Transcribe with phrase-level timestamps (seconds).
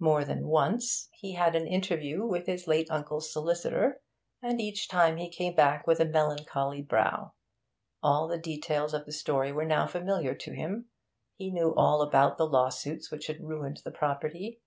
[0.00, 4.00] More than once he had an interview with his late uncle's solicitor,
[4.42, 7.34] and each time he came back with melancholy brow.
[8.02, 10.86] All the details of the story were now familiar to him;
[11.36, 14.60] he knew all about the lawsuits which had ruined the property.